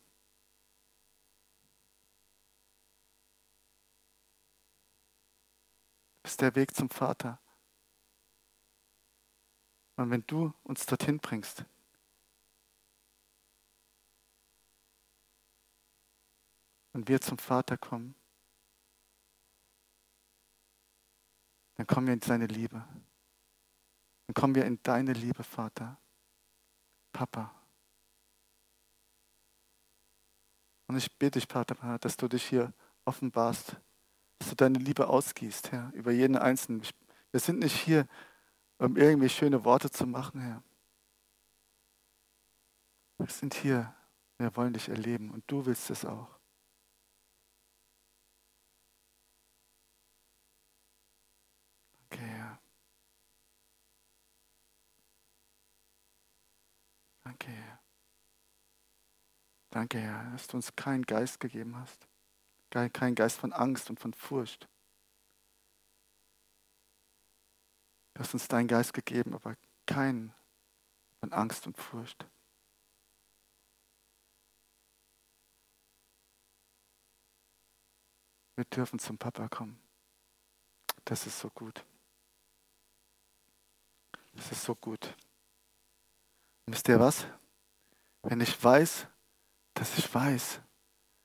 [6.21, 7.39] ist der Weg zum Vater.
[9.95, 11.65] Und wenn du uns dorthin bringst,
[16.93, 18.13] und wir zum Vater kommen,
[21.73, 22.86] dann kommen wir in seine Liebe.
[24.27, 25.97] Dann kommen wir in deine Liebe, Vater,
[27.13, 27.54] Papa.
[30.88, 32.73] Und ich bitte dich, Vater, dass du dich hier
[33.06, 33.78] offenbarst,
[34.39, 36.84] dass du deine Liebe ausgießt, Herr, über jeden Einzelnen.
[37.32, 38.08] Wir sind nicht hier,
[38.80, 40.62] um irgendwie schöne Worte zu machen, Herr.
[43.17, 43.95] Wir sind hier,
[44.38, 46.28] wir wollen dich erleben und du willst es auch.
[52.10, 52.60] Danke, Herr.
[57.33, 57.79] Danke, Herr.
[59.71, 62.07] Danke, Herr, dass du uns keinen Geist gegeben hast.
[62.69, 64.69] Keinen Geist von Angst und von Furcht.
[68.13, 69.55] Du hast uns deinen Geist gegeben, aber
[69.87, 70.31] keinen
[71.19, 72.27] von Angst und Furcht.
[78.55, 79.81] Wir dürfen zum Papa kommen.
[81.05, 81.83] Das ist so gut.
[84.33, 85.15] Das ist so gut.
[86.65, 87.26] Wisst ihr was?
[88.21, 89.08] Wenn ich weiß,
[89.73, 90.62] dass ich weiß,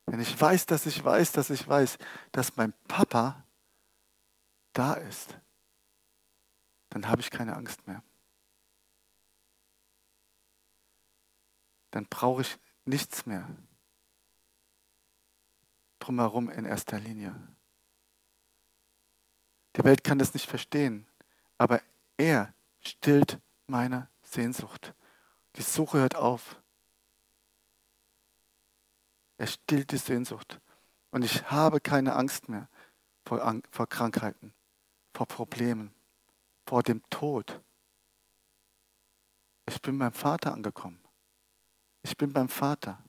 [0.07, 1.99] wenn ich weiß, dass ich weiß, dass ich weiß,
[2.33, 3.45] dass mein Papa
[4.73, 5.39] da ist,
[6.91, 8.03] dann habe ich keine Angst mehr.
[11.91, 13.47] Dann brauche ich nichts mehr
[15.99, 17.35] drumherum in erster Linie.
[19.77, 21.07] Die Welt kann das nicht verstehen,
[21.59, 21.83] aber
[22.17, 24.95] er stillt meine Sehnsucht.
[25.59, 26.57] Die Suche hört auf.
[29.39, 30.61] Er stillt die Sehnsucht.
[31.11, 32.69] Und ich habe keine Angst mehr
[33.25, 34.55] vor, vor Krankheiten,
[35.13, 35.93] vor Problemen,
[36.65, 37.61] vor dem Tod.
[39.67, 41.01] Ich bin beim Vater angekommen.
[42.03, 43.03] Ich bin beim Vater.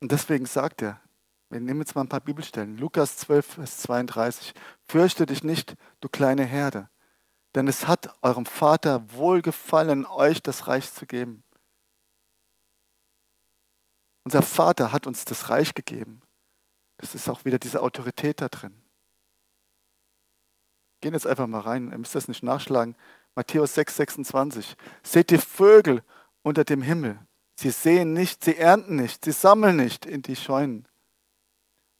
[0.00, 1.00] Und deswegen sagt er,
[1.48, 2.76] wir nehmen jetzt mal ein paar Bibelstellen.
[2.76, 4.52] Lukas 12, Vers 32.
[4.88, 6.88] Fürchte dich nicht, du kleine Herde,
[7.54, 11.42] denn es hat eurem Vater wohlgefallen, euch das Reich zu geben.
[14.24, 16.22] Unser Vater hat uns das Reich gegeben.
[16.98, 18.74] Das ist auch wieder diese Autorität da drin.
[21.00, 22.94] Gehen jetzt einfach mal rein, ihr müsst das nicht nachschlagen.
[23.34, 24.76] Matthäus 6, 26.
[25.02, 26.04] Seht die Vögel
[26.42, 27.18] unter dem Himmel.
[27.56, 30.86] Sie sehen nicht, sie ernten nicht, sie sammeln nicht in die Scheunen.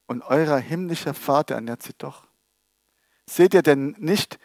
[0.06, 2.26] Und euer himmlischer Vater ernährt sie doch.
[3.26, 4.38] Seht ihr denn nicht,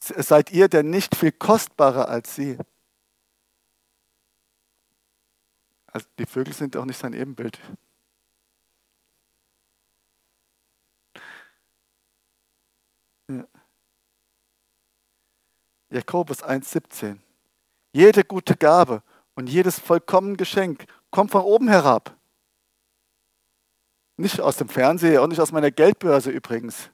[0.00, 2.58] seid ihr denn nicht viel kostbarer als sie?
[5.86, 7.58] Also die Vögel sind auch nicht sein Ebenbild.
[15.90, 17.18] Jakobus 1,17.
[17.92, 19.02] Jede gute Gabe
[19.34, 22.16] und jedes vollkommene Geschenk kommt von oben herab.
[24.16, 26.90] Nicht aus dem Fernseher und nicht aus meiner Geldbörse übrigens,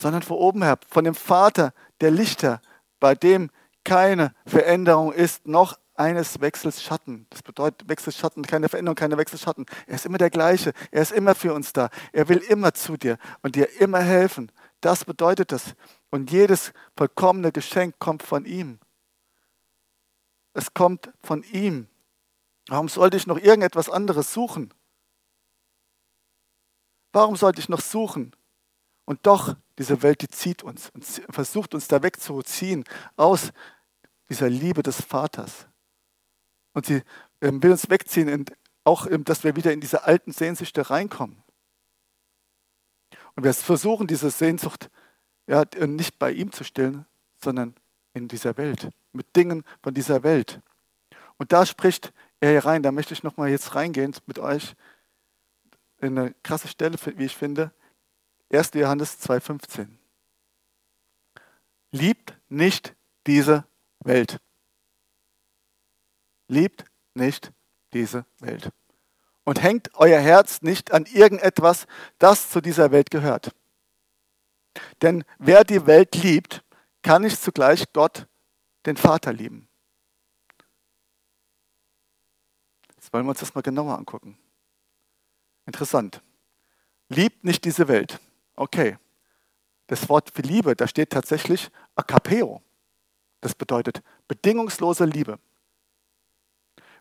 [0.00, 2.60] sondern von oben herab, von dem Vater der Lichter,
[3.00, 3.50] bei dem
[3.84, 7.26] keine Veränderung ist, noch eines Wechsels Schatten.
[7.30, 9.66] Das bedeutet Wechselschatten, keine Veränderung, keine Wechselschatten.
[9.86, 10.72] Er ist immer der gleiche.
[10.90, 11.88] Er ist immer für uns da.
[12.12, 14.50] Er will immer zu dir und dir immer helfen.
[14.80, 15.74] Das bedeutet das.
[16.10, 18.78] Und jedes vollkommene Geschenk kommt von ihm.
[20.52, 21.88] Es kommt von ihm.
[22.68, 24.72] Warum sollte ich noch irgendetwas anderes suchen?
[27.12, 28.34] Warum sollte ich noch suchen?
[29.04, 32.84] Und doch, diese Welt, die zieht uns und versucht uns da wegzuziehen
[33.16, 33.52] aus
[34.28, 35.66] dieser Liebe des Vaters.
[36.72, 37.02] Und sie
[37.40, 38.46] ähm, will uns wegziehen,
[38.84, 41.42] auch, dass wir wieder in diese alten Sehnsüchte reinkommen.
[43.34, 44.90] Und wir versuchen, diese Sehnsucht
[45.46, 47.06] ja, nicht bei ihm zu stillen,
[47.42, 47.74] sondern
[48.14, 50.60] in dieser Welt, mit Dingen von dieser Welt.
[51.36, 54.74] Und da spricht er hier rein, da möchte ich nochmal jetzt reingehen mit euch,
[56.00, 57.72] in eine krasse Stelle, wie ich finde,
[58.56, 58.70] 1.
[58.74, 59.88] Johannes 2,15.
[61.90, 62.94] Liebt nicht
[63.26, 63.64] diese
[64.00, 64.40] Welt.
[66.48, 67.52] Liebt nicht
[67.92, 68.70] diese Welt.
[69.44, 71.86] Und hängt euer Herz nicht an irgendetwas,
[72.18, 73.54] das zu dieser Welt gehört.
[75.02, 76.64] Denn wer die Welt liebt,
[77.02, 78.26] kann nicht zugleich Gott,
[78.86, 79.68] den Vater, lieben.
[82.96, 84.38] Jetzt wollen wir uns das mal genauer angucken.
[85.66, 86.22] Interessant.
[87.08, 88.18] Liebt nicht diese Welt.
[88.56, 88.98] Okay.
[89.86, 92.62] Das Wort für Liebe, da steht tatsächlich Akapeo.
[93.40, 95.38] Das bedeutet bedingungslose Liebe.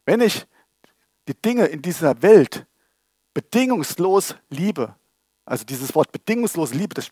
[0.06, 0.46] Wenn ich
[1.28, 2.66] die Dinge in dieser Welt
[3.34, 4.96] bedingungslos liebe,
[5.46, 7.12] Also dieses Wort bedingungslose Liebe, das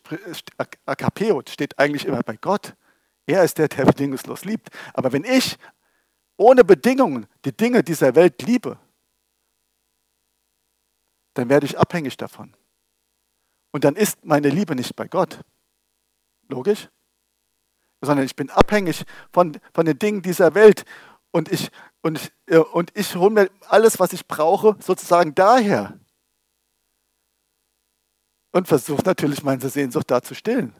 [0.85, 2.75] Agapeo, steht eigentlich immer bei Gott.
[3.25, 4.69] Er ist der, der bedingungslos liebt.
[4.93, 5.57] Aber wenn ich
[6.37, 8.77] ohne Bedingungen die Dinge dieser Welt liebe,
[11.33, 12.53] dann werde ich abhängig davon.
[13.71, 15.39] Und dann ist meine Liebe nicht bei Gott.
[16.49, 16.89] Logisch?
[18.01, 20.85] Sondern ich bin abhängig von, von den Dingen dieser Welt.
[21.31, 25.97] Und ich, und, äh, und ich hole mir alles, was ich brauche, sozusagen daher.
[28.51, 30.75] Und versuche natürlich meine Sehnsucht da zu stillen.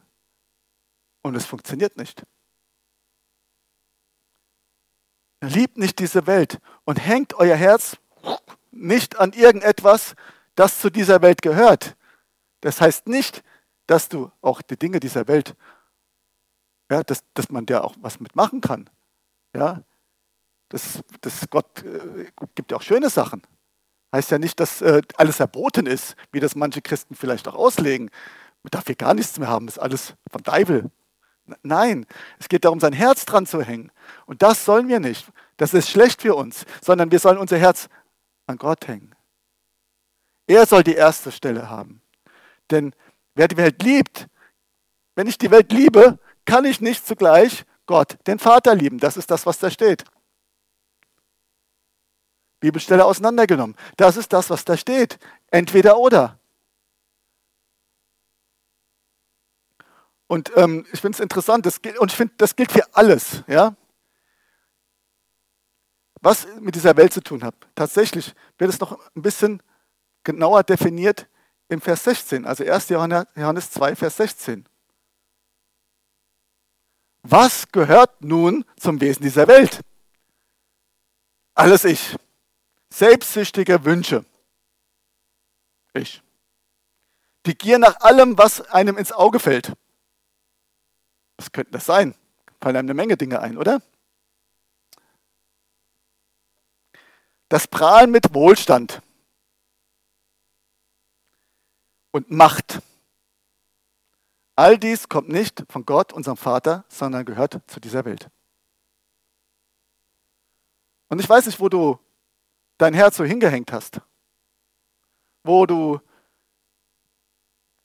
[1.22, 2.22] Und es funktioniert nicht.
[5.40, 7.96] Liebt nicht diese Welt und hängt euer Herz
[8.70, 10.14] nicht an irgendetwas,
[10.54, 11.96] das zu dieser Welt gehört.
[12.62, 13.44] Das heißt nicht,
[13.86, 15.54] dass du auch die Dinge dieser Welt,
[16.90, 18.88] ja, dass, dass man da auch was mitmachen kann.
[19.54, 19.82] Ja,
[20.70, 23.42] das, das Gott äh, gibt ja auch schöne Sachen.
[24.12, 28.10] Heißt ja nicht, dass äh, alles verboten ist, wie das manche Christen vielleicht auch auslegen.
[28.62, 30.90] Man darf hier gar nichts mehr haben, das ist alles vom Teufel.
[31.62, 32.06] Nein,
[32.38, 33.90] es geht darum, sein Herz dran zu hängen.
[34.26, 35.26] Und das sollen wir nicht.
[35.56, 37.88] Das ist schlecht für uns, sondern wir sollen unser Herz
[38.46, 39.14] an Gott hängen.
[40.46, 42.01] Er soll die erste Stelle haben.
[42.72, 42.94] Denn
[43.34, 44.26] wer die Welt liebt,
[45.14, 48.98] wenn ich die Welt liebe, kann ich nicht zugleich Gott, den Vater, lieben.
[48.98, 50.04] Das ist das, was da steht.
[52.60, 53.76] Bibelstelle auseinandergenommen.
[53.96, 55.18] Das ist das, was da steht.
[55.48, 56.38] Entweder oder.
[60.28, 63.42] Und ähm, ich finde es interessant, das gilt, und ich finde, das gilt für alles.
[63.48, 63.76] Ja?
[66.22, 67.54] Was mit dieser Welt zu tun hat.
[67.74, 69.62] Tatsächlich wird es noch ein bisschen
[70.22, 71.26] genauer definiert
[71.72, 72.90] im Vers 16, also 1.
[72.90, 74.66] Johannes 2, Vers 16.
[77.22, 79.80] Was gehört nun zum Wesen dieser Welt?
[81.54, 82.16] Alles ich.
[82.90, 84.24] Selbstsüchtige Wünsche.
[85.94, 86.22] Ich.
[87.46, 89.72] Die Gier nach allem, was einem ins Auge fällt.
[91.36, 92.14] Was könnte das sein?
[92.60, 93.82] Fallen einem eine Menge Dinge ein, oder?
[97.48, 99.02] Das Prahlen mit Wohlstand
[102.12, 102.80] und Macht.
[104.54, 108.28] All dies kommt nicht von Gott, unserem Vater, sondern gehört zu dieser Welt.
[111.08, 111.98] Und ich weiß nicht, wo du
[112.78, 114.00] dein Herz so hingehängt hast,
[115.42, 116.00] wo du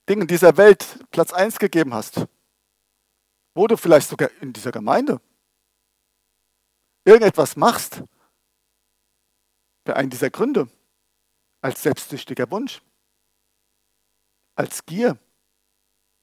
[0.08, 2.28] Dingen dieser Welt Platz 1 gegeben hast,
[3.54, 5.20] wo du vielleicht sogar in dieser Gemeinde
[7.04, 8.04] irgendetwas machst,
[9.86, 10.70] für einen dieser Gründe,
[11.62, 12.82] als selbstsüchtiger Wunsch,
[14.58, 15.18] als Gier,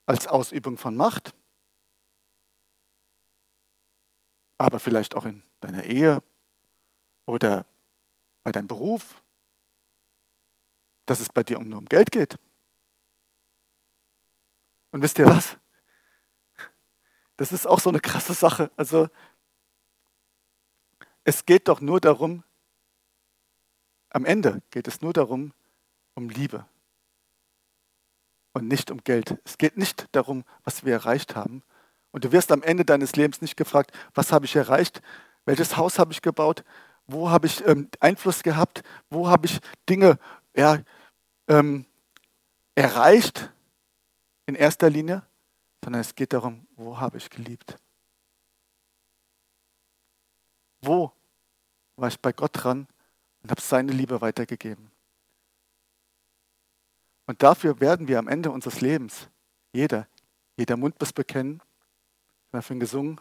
[0.07, 1.33] als Ausübung von Macht,
[4.59, 6.23] aber vielleicht auch in deiner Ehe
[7.27, 7.65] oder
[8.43, 9.23] bei deinem Beruf,
[11.07, 12.37] dass es bei dir nur um Geld geht.
[14.91, 15.57] Und wisst ihr was?
[17.37, 18.71] Das ist auch so eine krasse Sache.
[18.77, 19.09] Also
[21.23, 22.43] es geht doch nur darum,
[24.11, 25.53] am Ende geht es nur darum,
[26.15, 26.67] um Liebe
[28.55, 29.37] und nicht um Geld.
[29.45, 31.63] Es geht nicht darum, was wir erreicht haben.
[32.13, 35.03] Und du wirst am Ende deines Lebens nicht gefragt, was habe ich erreicht,
[35.45, 36.65] welches Haus habe ich gebaut,
[37.07, 40.19] wo habe ich ähm, Einfluss gehabt, wo habe ich Dinge
[40.57, 40.79] ja,
[41.49, 41.85] ähm,
[42.75, 43.53] erreicht
[44.47, 45.23] in erster Linie,
[45.83, 47.77] sondern es geht darum, wo habe ich geliebt?
[50.81, 51.13] Wo
[51.97, 52.87] war ich bei Gott dran
[53.43, 54.94] und habe seine Liebe weitergegeben?
[57.27, 59.29] Und dafür werden wir am Ende unseres Lebens,
[59.73, 60.07] jeder,
[60.57, 61.63] jeder Mund muss bekennen,
[62.53, 63.21] dafür gesungen,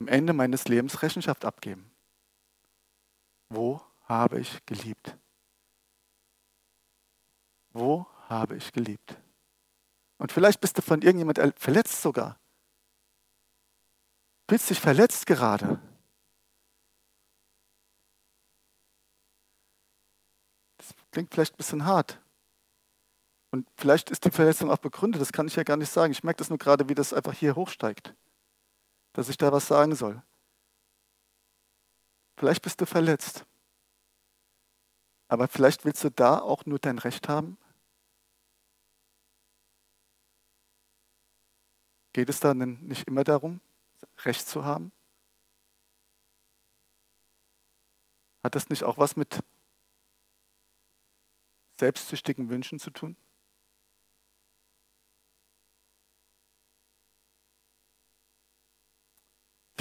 [0.00, 1.90] am Ende meines Lebens Rechenschaft abgeben.
[3.48, 5.16] Wo habe ich geliebt?
[7.72, 9.16] Wo habe ich geliebt?
[10.18, 12.38] Und vielleicht bist du von irgendjemand verletzt sogar.
[14.48, 15.78] Fühlst dich verletzt gerade.
[20.78, 22.18] Das klingt vielleicht ein bisschen hart.
[23.50, 26.12] Und vielleicht ist die Verletzung auch begründet, das kann ich ja gar nicht sagen.
[26.12, 28.14] Ich merke das nur gerade, wie das einfach hier hochsteigt,
[29.14, 30.22] dass ich da was sagen soll.
[32.36, 33.44] Vielleicht bist du verletzt.
[35.28, 37.58] Aber vielleicht willst du da auch nur dein Recht haben
[42.18, 43.60] Geht es dann nicht immer darum,
[44.24, 44.90] Recht zu haben?
[48.42, 49.38] Hat das nicht auch was mit
[51.78, 53.16] selbstsüchtigen Wünschen zu tun?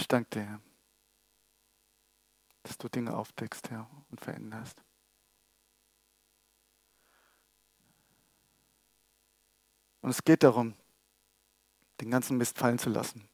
[0.07, 0.61] Ich danke dir,
[2.63, 4.81] dass du Dinge aufdeckst, Herr, und veränderst.
[9.99, 10.75] Und es geht darum,
[11.99, 13.27] den ganzen Mist fallen zu lassen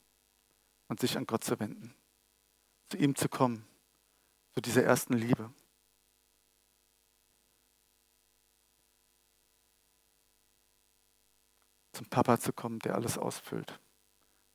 [0.87, 1.93] und sich an Gott zu wenden,
[2.89, 3.67] zu ihm zu kommen,
[4.55, 5.53] zu dieser ersten Liebe.
[11.91, 13.79] Zum Papa zu kommen, der alles ausfüllt,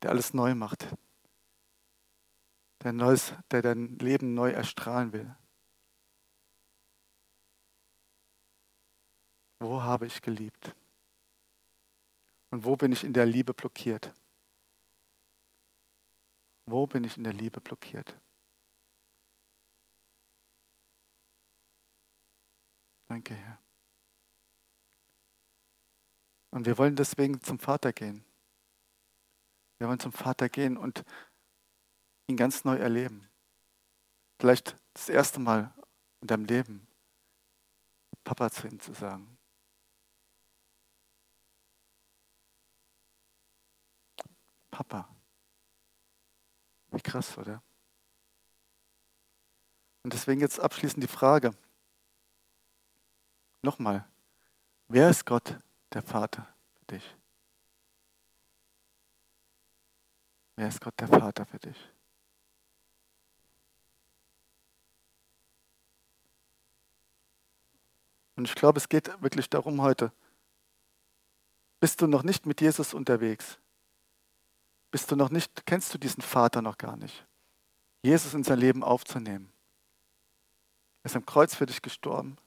[0.01, 0.85] der alles neu macht,
[2.83, 5.35] der, neues, der dein Leben neu erstrahlen will.
[9.59, 10.75] Wo habe ich geliebt?
[12.51, 14.13] Und wo bin ich in der Liebe blockiert?
[16.65, 18.17] Wo bin ich in der Liebe blockiert?
[23.07, 23.59] Danke, Herr.
[26.51, 28.23] Und wir wollen deswegen zum Vater gehen.
[29.77, 31.03] Wir wollen zum Vater gehen und
[32.29, 33.27] ihn ganz neu erleben.
[34.39, 35.73] Vielleicht das erste Mal
[36.21, 36.87] in deinem Leben
[38.23, 39.37] Papa zu ihm zu sagen.
[44.69, 45.09] Papa.
[46.91, 47.61] Wie krass, oder?
[50.03, 51.51] Und deswegen jetzt abschließend die Frage.
[53.61, 54.07] Nochmal,
[54.87, 55.57] wer ist Gott,
[55.91, 57.15] der Vater für dich?
[60.55, 61.91] Wer ist Gott, der Vater für dich?
[68.39, 70.13] Und ich glaube, es geht wirklich darum heute,
[71.81, 73.59] bist du noch nicht mit Jesus unterwegs?
[74.91, 77.27] Bist du noch nicht, kennst du diesen Vater noch gar nicht?
[78.01, 79.51] Jesus in sein Leben aufzunehmen.
[81.03, 82.37] Er ist am Kreuz für dich gestorben.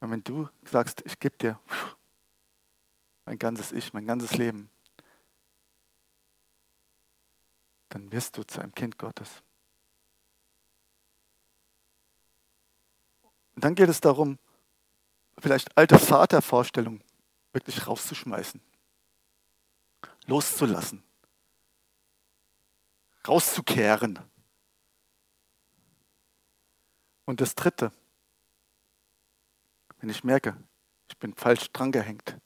[0.00, 1.60] Und wenn du sagst, ich gebe dir
[3.26, 4.70] mein ganzes Ich, mein ganzes Leben,
[7.90, 9.42] dann wirst du zu einem Kind Gottes.
[13.54, 14.38] Und dann geht es darum,
[15.40, 17.02] vielleicht alte Vatervorstellungen
[17.52, 18.60] wirklich rauszuschmeißen,
[20.26, 21.02] loszulassen
[23.26, 24.18] rauszukehren.
[27.24, 27.92] Und das Dritte,
[30.00, 30.56] wenn ich merke,
[31.08, 32.38] ich bin falsch drangehängt,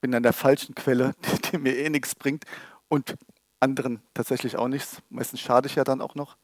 [0.00, 2.44] bin an der falschen Quelle, die, die mir eh nichts bringt
[2.88, 3.16] und
[3.58, 6.36] anderen tatsächlich auch nichts, meistens schade ich ja dann auch noch,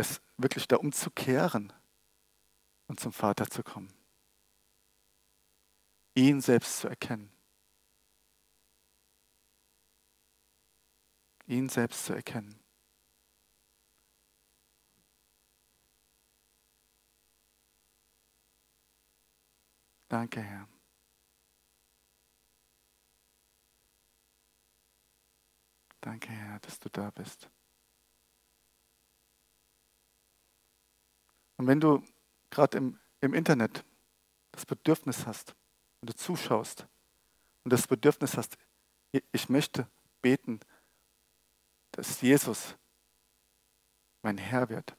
[0.00, 1.72] es wirklich da umzukehren
[2.86, 3.92] und zum Vater zu kommen.
[6.14, 7.30] Ihn selbst zu erkennen.
[11.50, 12.58] ihn selbst zu erkennen.
[20.08, 20.68] Danke, Herr.
[26.00, 27.50] Danke, Herr, dass du da bist.
[31.60, 32.02] Und wenn du
[32.48, 33.84] gerade im, im Internet
[34.50, 35.54] das Bedürfnis hast
[36.00, 36.86] und du zuschaust
[37.64, 38.56] und das Bedürfnis hast,
[39.30, 39.86] ich möchte
[40.22, 40.60] beten,
[41.90, 42.76] dass Jesus
[44.22, 44.96] mein Herr wird,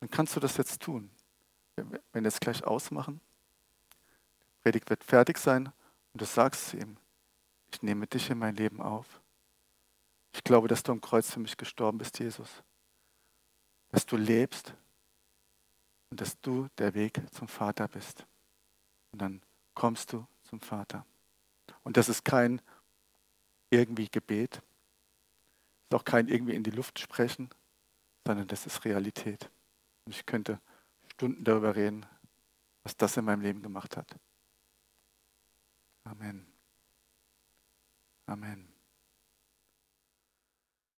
[0.00, 1.10] dann kannst du das jetzt tun.
[1.74, 3.20] Wenn wir jetzt gleich ausmachen,
[4.46, 5.66] die Predigt wird fertig sein
[6.14, 6.96] und du sagst zu ihm,
[7.70, 9.20] ich nehme dich in mein Leben auf.
[10.32, 12.62] Ich glaube, dass du am Kreuz für mich gestorben bist, Jesus.
[13.90, 14.74] Dass du lebst
[16.10, 18.26] und dass du der Weg zum Vater bist.
[19.12, 19.42] Und dann
[19.74, 21.04] kommst du zum Vater.
[21.82, 22.60] Und das ist kein
[23.70, 24.62] irgendwie Gebet,
[25.84, 27.50] ist auch kein irgendwie in die Luft sprechen,
[28.26, 29.50] sondern das ist Realität.
[30.04, 30.60] Und ich könnte
[31.12, 32.06] Stunden darüber reden,
[32.82, 34.16] was das in meinem Leben gemacht hat.
[36.04, 36.46] Amen.
[38.26, 38.75] Amen.